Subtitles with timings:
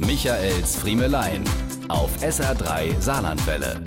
[0.00, 1.42] Michaels Friemelein
[1.88, 3.82] auf SR3 Saarlandwelle.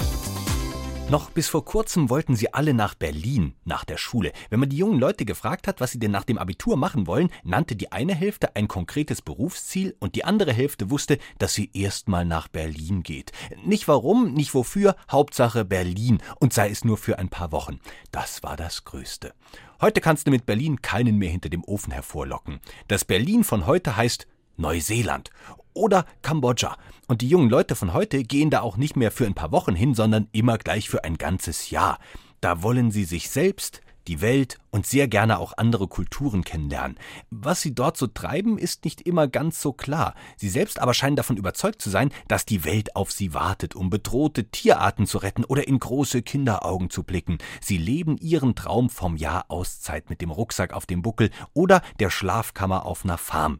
[1.09, 4.33] Noch bis vor kurzem wollten sie alle nach Berlin, nach der Schule.
[4.49, 7.29] Wenn man die jungen Leute gefragt hat, was sie denn nach dem Abitur machen wollen,
[7.45, 12.25] nannte die eine Hälfte ein konkretes Berufsziel und die andere Hälfte wusste, dass sie erstmal
[12.25, 13.31] nach Berlin geht.
[13.63, 17.79] Nicht warum, nicht wofür, Hauptsache Berlin und sei es nur für ein paar Wochen.
[18.11, 19.33] Das war das Größte.
[19.79, 22.59] Heute kannst du mit Berlin keinen mehr hinter dem Ofen hervorlocken.
[22.89, 25.31] Das Berlin von heute heißt Neuseeland
[25.73, 26.77] oder Kambodscha.
[27.07, 29.75] Und die jungen Leute von heute gehen da auch nicht mehr für ein paar Wochen
[29.75, 31.99] hin, sondern immer gleich für ein ganzes Jahr.
[32.39, 36.97] Da wollen sie sich selbst, die Welt und sehr gerne auch andere Kulturen kennenlernen.
[37.29, 40.15] Was sie dort so treiben, ist nicht immer ganz so klar.
[40.37, 43.89] Sie selbst aber scheinen davon überzeugt zu sein, dass die Welt auf sie wartet, um
[43.89, 47.37] bedrohte Tierarten zu retten oder in große Kinderaugen zu blicken.
[47.61, 52.09] Sie leben ihren Traum vom Jahr Auszeit mit dem Rucksack auf dem Buckel oder der
[52.09, 53.59] Schlafkammer auf einer Farm.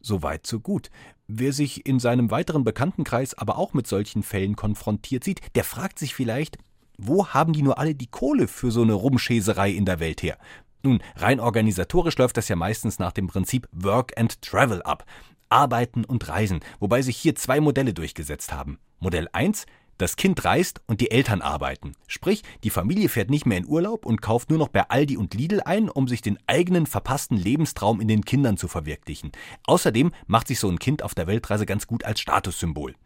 [0.00, 0.90] So weit, so gut.
[1.34, 5.98] Wer sich in seinem weiteren Bekanntenkreis aber auch mit solchen Fällen konfrontiert sieht, der fragt
[5.98, 6.58] sich vielleicht,
[6.98, 10.36] wo haben die nur alle die Kohle für so eine Rumschäserei in der Welt her?
[10.82, 15.06] Nun, rein organisatorisch läuft das ja meistens nach dem Prinzip Work and Travel ab.
[15.48, 18.78] Arbeiten und Reisen, wobei sich hier zwei Modelle durchgesetzt haben.
[19.00, 19.64] Modell 1,
[20.02, 21.94] das Kind reist und die Eltern arbeiten.
[22.08, 25.32] Sprich, die Familie fährt nicht mehr in Urlaub und kauft nur noch bei Aldi und
[25.34, 29.30] Lidl ein, um sich den eigenen verpassten Lebenstraum in den Kindern zu verwirklichen.
[29.64, 32.96] Außerdem macht sich so ein Kind auf der Weltreise ganz gut als Statussymbol.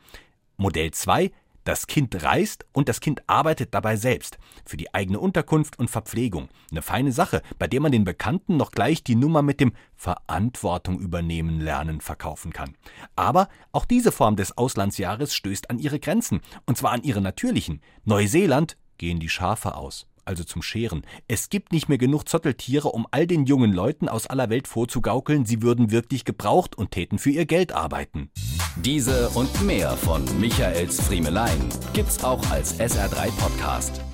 [0.57, 1.31] Modell 2
[1.67, 4.39] das Kind reist und das Kind arbeitet dabei selbst.
[4.65, 6.49] Für die eigene Unterkunft und Verpflegung.
[6.71, 10.99] Eine feine Sache, bei der man den Bekannten noch gleich die Nummer mit dem Verantwortung
[10.99, 12.77] übernehmen lernen verkaufen kann.
[13.17, 16.41] Aber auch diese Form des Auslandsjahres stößt an ihre Grenzen.
[16.67, 17.83] Und zwar an ihre natürlichen.
[18.05, 21.03] Neuseeland gehen die Schafe aus also zum Scheren.
[21.29, 25.47] Es gibt nicht mehr genug Zotteltiere, um all den jungen Leuten aus aller Welt vorzugaukeln,
[25.47, 28.31] sie würden wirklich gebraucht und täten für ihr Geld arbeiten.
[28.77, 34.06] Diese und mehr von Michaels Friemelein gibt's auch als SR3 Podcast.